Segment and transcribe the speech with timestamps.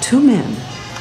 [0.00, 0.52] Two men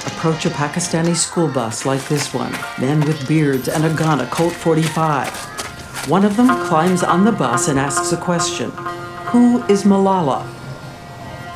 [0.05, 4.25] approach a Pakistani school bus like this one, men with beards and a gun, a
[4.27, 5.29] Colt 45.
[6.09, 8.71] One of them climbs on the bus and asks a question
[9.31, 10.47] Who is Malala?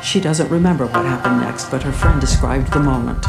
[0.02, 3.24] She doesn't remember what happened next, but her friend described the moment.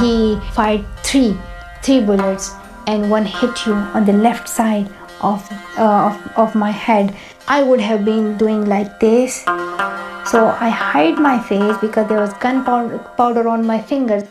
[0.00, 1.36] He fired three,
[1.82, 2.52] three bullets,
[2.86, 4.88] and one hit you on the left side
[5.20, 5.46] of,
[5.78, 7.16] uh, of, of my head.
[7.48, 9.44] I would have been doing like this.
[10.26, 14.24] So I hide my face because there was gunpowder powder on my fingers.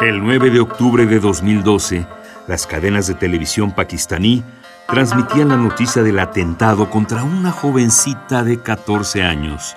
[0.00, 2.04] El 9 de octubre de 2012,
[2.48, 4.42] las cadenas de televisión pakistaní
[4.88, 9.76] transmitían la noticia del atentado contra una jovencita de 14 años,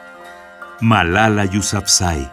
[0.81, 2.31] Malala Yousafzai.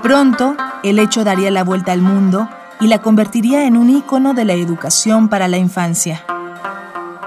[0.00, 2.48] Pronto, el hecho daría la vuelta al mundo
[2.80, 6.24] y la convertiría en un ícono de la educación para la infancia.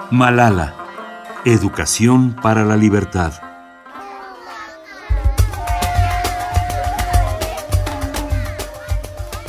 [0.09, 0.73] Malala,
[1.45, 3.33] educación para la libertad.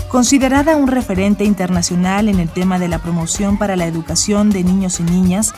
[0.09, 5.01] Considerada un referente internacional en el tema de la promoción para la educación de niños
[5.01, 5.55] y niñas,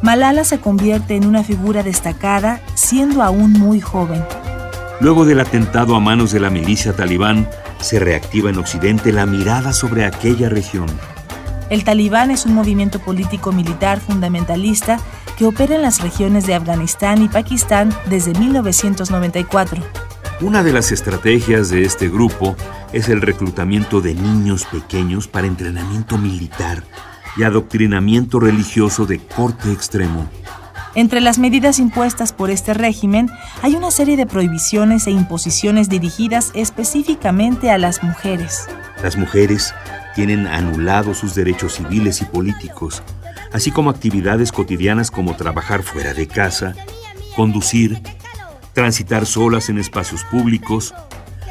[0.00, 4.24] Malala se convierte en una figura destacada siendo aún muy joven.
[5.00, 7.48] Luego del atentado a manos de la milicia talibán,
[7.80, 10.86] se reactiva en Occidente la mirada sobre aquella región.
[11.70, 15.00] El talibán es un movimiento político militar fundamentalista
[15.36, 19.82] que opera en las regiones de Afganistán y Pakistán desde 1994.
[20.40, 22.56] Una de las estrategias de este grupo
[22.92, 26.82] es el reclutamiento de niños pequeños para entrenamiento militar
[27.36, 30.28] y adoctrinamiento religioso de corte extremo.
[30.96, 33.28] Entre las medidas impuestas por este régimen
[33.62, 38.66] hay una serie de prohibiciones e imposiciones dirigidas específicamente a las mujeres.
[39.02, 39.74] Las mujeres
[40.14, 43.02] tienen anulados sus derechos civiles y políticos,
[43.54, 46.74] así como actividades cotidianas como trabajar fuera de casa,
[47.36, 48.02] conducir,
[48.72, 50.92] transitar solas en espacios públicos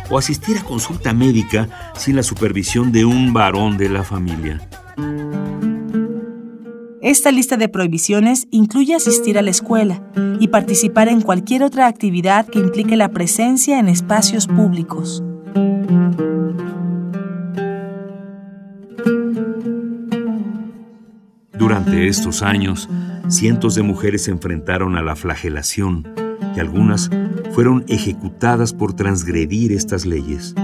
[0.10, 4.60] o asistir a consulta médica sin la supervisión de un varón de la familia.
[7.02, 10.04] Esta lista de prohibiciones incluye asistir a la escuela
[10.42, 15.24] y participar en cualquier otra actividad que implique la presencia en espacios públicos.
[21.94, 22.90] Durante estos años,
[23.28, 26.08] cientos de mujeres se enfrentaron a la flagelación
[26.56, 27.12] y algunas
[27.52, 30.56] fueron ejecutadas por transgredir estas leyes.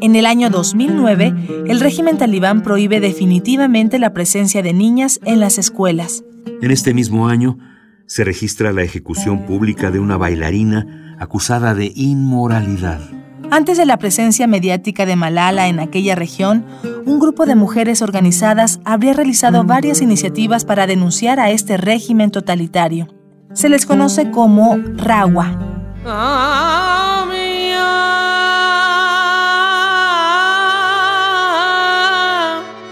[0.00, 1.34] En el año 2009,
[1.66, 6.24] el régimen talibán prohíbe definitivamente la presencia de niñas en las escuelas.
[6.62, 7.58] En este mismo año,
[8.06, 13.19] se registra la ejecución pública de una bailarina acusada de inmoralidad.
[13.52, 16.64] Antes de la presencia mediática de Malala en aquella región,
[17.04, 23.08] un grupo de mujeres organizadas habría realizado varias iniciativas para denunciar a este régimen totalitario.
[23.52, 25.58] Se les conoce como Rawa.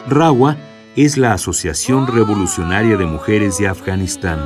[0.09, 0.57] Rawa
[0.97, 4.41] es la Asociación Revolucionaria de Mujeres de Afganistán.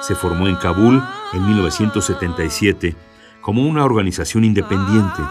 [0.00, 1.02] Se formó en Kabul
[1.34, 3.09] en 1977
[3.40, 5.22] como una organización independiente.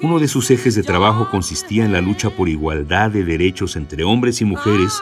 [0.00, 4.02] Uno de sus ejes de trabajo consistía en la lucha por igualdad de derechos entre
[4.02, 5.00] hombres y mujeres,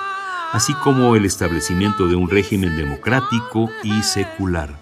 [0.53, 4.77] así como el establecimiento de un régimen democrático y secular.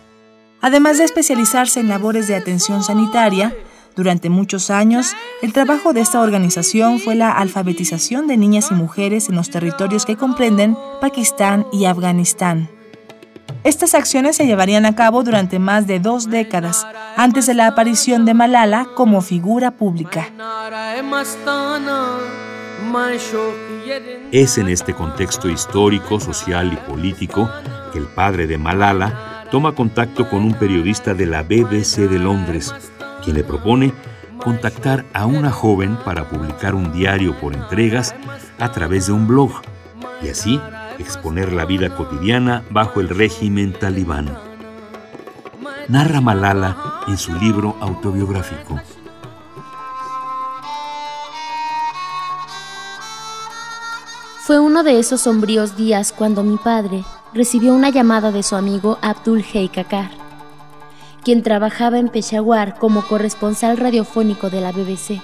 [0.60, 3.54] Además de especializarse en labores de atención sanitaria,
[3.98, 9.28] durante muchos años, el trabajo de esta organización fue la alfabetización de niñas y mujeres
[9.28, 12.70] en los territorios que comprenden Pakistán y Afganistán.
[13.64, 18.24] Estas acciones se llevarían a cabo durante más de dos décadas, antes de la aparición
[18.24, 20.28] de Malala como figura pública.
[24.30, 27.50] Es en este contexto histórico, social y político
[27.92, 32.74] que el padre de Malala toma contacto con un periodista de la BBC de Londres,
[33.24, 33.92] quien le propone
[34.38, 38.14] contactar a una joven para publicar un diario por entregas
[38.60, 39.50] a través de un blog
[40.22, 40.60] y así
[40.98, 44.36] exponer la vida cotidiana bajo el régimen talibán.
[45.88, 48.80] Narra Malala en su libro autobiográfico.
[54.42, 57.04] Fue uno de esos sombríos días cuando mi padre,
[57.34, 60.10] recibió una llamada de su amigo Abdul Heikakar,
[61.22, 65.20] quien trabajaba en Peshawar como corresponsal radiofónico de la BBC.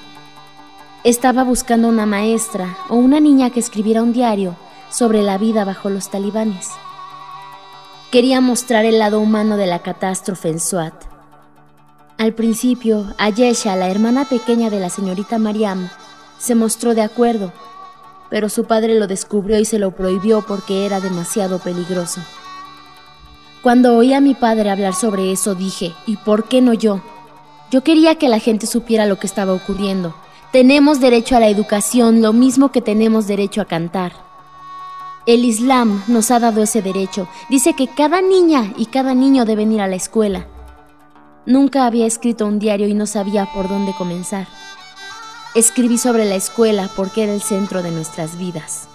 [1.04, 4.56] Estaba buscando una maestra o una niña que escribiera un diario
[4.94, 6.70] sobre la vida bajo los talibanes.
[8.12, 10.94] Quería mostrar el lado humano de la catástrofe en Swat.
[12.16, 15.90] Al principio, Ayesha, la hermana pequeña de la señorita Mariam,
[16.38, 17.52] se mostró de acuerdo,
[18.30, 22.20] pero su padre lo descubrió y se lo prohibió porque era demasiado peligroso.
[23.64, 27.02] Cuando oí a mi padre hablar sobre eso dije, ¿y por qué no yo?
[27.72, 30.14] Yo quería que la gente supiera lo que estaba ocurriendo.
[30.52, 34.33] Tenemos derecho a la educación lo mismo que tenemos derecho a cantar.
[35.26, 37.28] El Islam nos ha dado ese derecho.
[37.48, 40.46] Dice que cada niña y cada niño deben ir a la escuela.
[41.46, 44.46] Nunca había escrito un diario y no sabía por dónde comenzar.
[45.54, 48.88] Escribí sobre la escuela porque era el centro de nuestras vidas.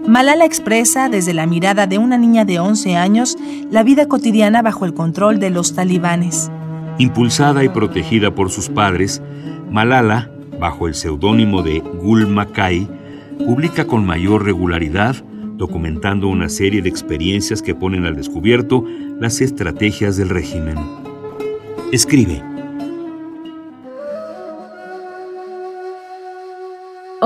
[0.07, 3.35] Malala expresa desde la mirada de una niña de 11 años
[3.71, 6.51] la vida cotidiana bajo el control de los talibanes.
[7.00, 9.23] Impulsada y protegida por sus padres,
[9.71, 10.29] Malala,
[10.59, 12.88] bajo el seudónimo de Gul Makai,
[13.39, 15.15] publica con mayor regularidad,
[15.57, 18.85] documentando una serie de experiencias que ponen al descubierto
[19.19, 20.77] las estrategias del régimen.
[21.91, 22.55] Escribe.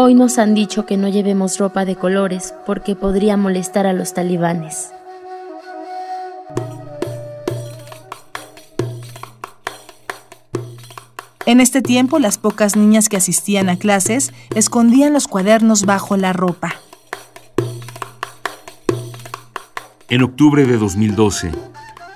[0.09, 4.15] Hoy nos han dicho que no llevemos ropa de colores porque podría molestar a los
[4.15, 4.89] talibanes.
[11.45, 16.33] En este tiempo, las pocas niñas que asistían a clases escondían los cuadernos bajo la
[16.33, 16.73] ropa.
[20.09, 21.51] En octubre de 2012,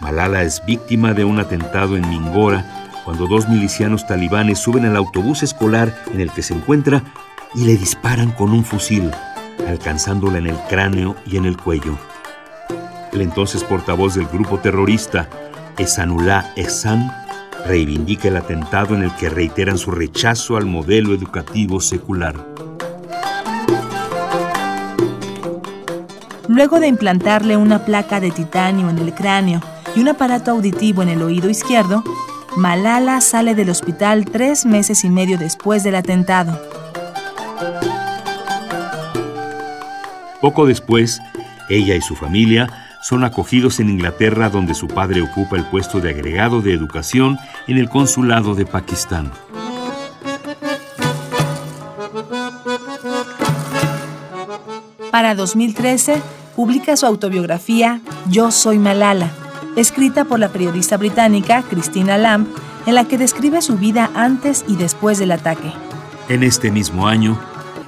[0.02, 5.44] Malala es víctima de un atentado en Mingora cuando dos milicianos talibanes suben al autobús
[5.44, 7.04] escolar en el que se encuentra
[7.56, 9.12] y le disparan con un fusil,
[9.68, 11.98] alcanzándola en el cráneo y en el cuello.
[13.12, 15.30] El entonces portavoz del grupo terrorista,
[15.78, 17.12] Esanullah Ehsan,
[17.66, 22.36] reivindica el atentado en el que reiteran su rechazo al modelo educativo secular.
[26.48, 29.62] Luego de implantarle una placa de titanio en el cráneo
[29.96, 32.04] y un aparato auditivo en el oído izquierdo,
[32.58, 36.73] Malala sale del hospital tres meses y medio después del atentado.
[40.44, 41.22] Poco después,
[41.70, 42.68] ella y su familia
[43.02, 47.78] son acogidos en Inglaterra donde su padre ocupa el puesto de agregado de educación en
[47.78, 49.32] el consulado de Pakistán.
[55.12, 56.22] Para 2013,
[56.58, 59.32] publica su autobiografía Yo soy Malala,
[59.78, 62.48] escrita por la periodista británica Christina Lamb,
[62.86, 65.72] en la que describe su vida antes y después del ataque.
[66.28, 67.40] En este mismo año,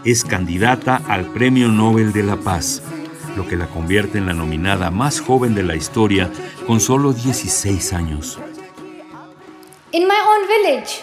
[0.05, 2.83] es candidata al Premio Nobel de la Paz,
[3.35, 6.31] lo que la convierte en la nominada más joven de la historia
[6.67, 8.37] con solo 16 años.
[9.91, 11.01] In my own village,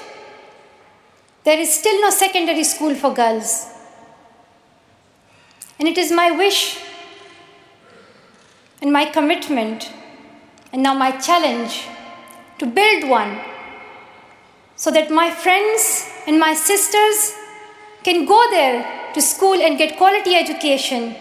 [1.42, 3.66] there is still no secondary school for girls.
[5.80, 6.78] And it is my wish
[8.80, 9.90] and my commitment
[10.72, 11.88] and now my challenge
[12.58, 13.40] to build one
[14.76, 17.41] so that my friends and my sisters
[18.04, 21.14] can go there to school and get quality education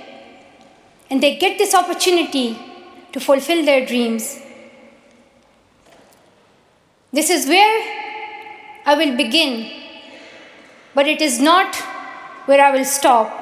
[1.10, 2.58] and they get this opportunity
[3.12, 4.40] to fulfill their dreams.
[7.12, 7.76] This is where
[8.86, 9.70] I will begin,
[10.96, 11.76] but it is not
[12.46, 13.38] where I will stop.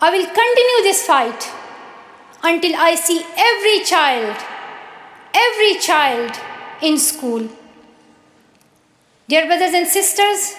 [0.00, 1.50] I will continue this fight
[2.42, 4.36] until I see every child,
[5.34, 6.38] every child
[6.82, 7.48] in school.
[9.28, 10.54] Dear brothers and sisters,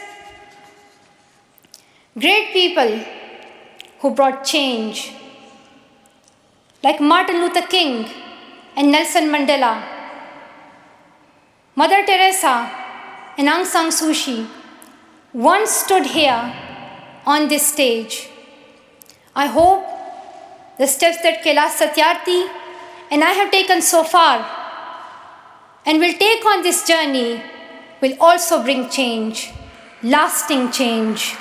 [2.20, 3.00] great people
[4.00, 5.14] who brought change,
[6.84, 8.10] like Martin Luther King
[8.76, 9.82] and Nelson Mandela,
[11.76, 12.70] Mother Teresa
[13.38, 14.46] and Aung San Suu Kyi,
[15.32, 16.54] once stood here
[17.26, 18.28] on this stage.
[19.34, 19.86] I hope
[20.78, 22.50] the steps that Kailash Satyarthi
[23.10, 24.46] and I have taken so far
[25.86, 27.42] and will take on this journey
[28.02, 29.52] will also bring change,
[30.04, 31.38] lasting change.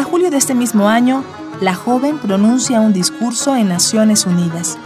[0.00, 1.22] Para julio de este mismo año,
[1.60, 4.78] la joven pronuncia un discurso en Naciones Unidas.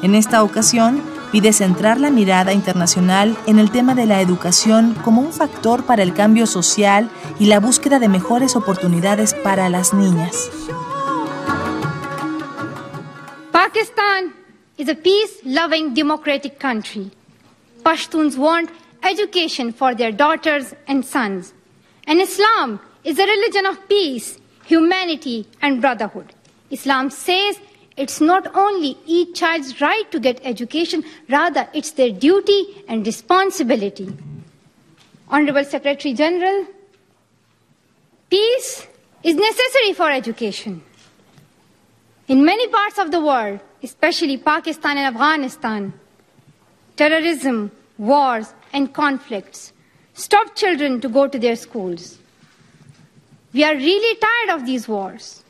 [0.00, 5.20] En esta ocasión, pide centrar la mirada internacional en el tema de la educación como
[5.20, 10.48] un factor para el cambio social y la búsqueda de mejores oportunidades para las niñas.
[13.52, 14.32] Pakistan
[14.78, 17.10] is a peace-loving democratic country.
[17.82, 18.70] Pashtuns want
[19.02, 21.52] education for their daughters and sons.
[22.06, 26.32] And Islam is a religion of peace, humanity, and brotherhood.
[26.70, 27.58] Islam says
[27.96, 34.08] it's not only each child's right to get education, rather, it's their duty and responsibility.
[35.28, 36.66] Honorable Secretary General,
[38.30, 38.86] peace
[39.22, 40.82] is necessary for education.
[42.26, 45.92] In many parts of the world, especially Pakistan and Afghanistan,
[46.96, 49.72] terrorism, wars, and conflicts
[50.14, 52.18] stop children to go to their schools.
[53.54, 55.42] We are really tired of these wars.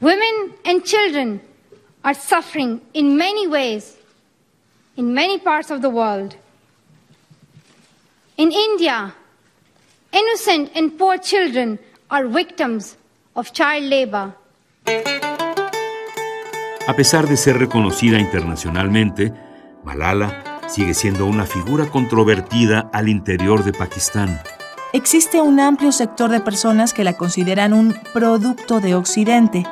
[0.00, 1.40] Women and children
[2.02, 3.98] are suffering in many ways
[4.96, 6.36] in many parts of the world.
[8.36, 9.14] In India,
[10.12, 11.78] innocent and poor children
[12.10, 12.96] are victims
[13.34, 14.34] of child labor.
[16.88, 19.32] A pesar de ser reconocida internacionalmente,
[19.84, 24.40] Malala sigue siendo una figura controvertida al interior de Pakistán.
[24.94, 29.64] Existe un amplio sector de personas que la consideran un producto de Occidente,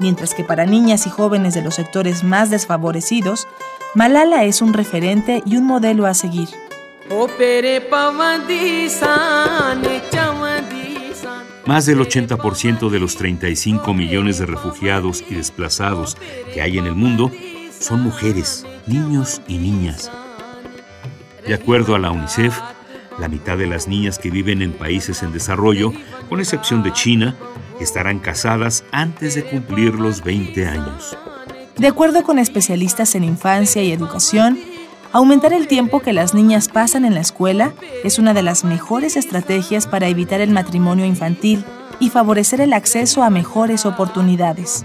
[0.00, 3.48] mientras que para niñas y jóvenes de los sectores más desfavorecidos,
[3.94, 6.50] Malala es un referente y un modelo a seguir.
[11.64, 16.18] Más del 80% de los 35 millones de refugiados y desplazados
[16.52, 17.30] que hay en el mundo
[17.78, 20.12] son mujeres, niños y niñas.
[21.46, 22.58] De acuerdo a la UNICEF,
[23.18, 25.92] la mitad de las niñas que viven en países en desarrollo,
[26.28, 27.36] con excepción de China,
[27.80, 31.16] estarán casadas antes de cumplir los 20 años.
[31.76, 34.58] De acuerdo con especialistas en infancia y educación,
[35.12, 39.16] aumentar el tiempo que las niñas pasan en la escuela es una de las mejores
[39.16, 41.64] estrategias para evitar el matrimonio infantil
[42.00, 44.84] y favorecer el acceso a mejores oportunidades.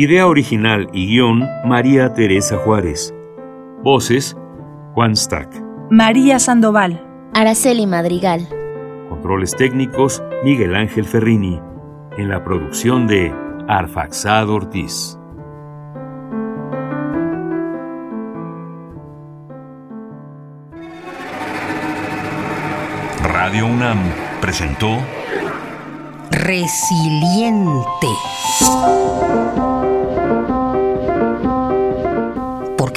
[0.00, 3.12] Idea original y guion María Teresa Juárez.
[3.82, 4.36] Voces
[4.94, 5.52] Juan Stack.
[5.90, 7.04] María Sandoval.
[7.34, 8.46] Araceli Madrigal.
[9.08, 11.60] Controles técnicos Miguel Ángel Ferrini.
[12.16, 13.34] En la producción de
[13.66, 15.18] Arfaxado Ortiz.
[23.24, 23.98] Radio UNAM
[24.40, 24.96] presentó
[26.30, 28.06] Resiliente.